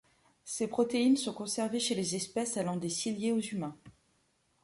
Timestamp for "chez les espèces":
1.79-2.57